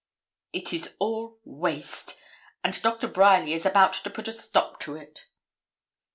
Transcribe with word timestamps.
It 0.51 0.73
is 0.73 0.95
all 0.97 1.39
waste, 1.45 2.17
and 2.63 2.81
Dr. 2.81 3.07
Bryerly 3.07 3.53
is 3.53 3.67
about 3.67 3.93
to 3.93 4.09
put 4.09 4.27
a 4.27 4.33
stop 4.33 4.79
to 4.79 4.95
it.' 4.95 5.25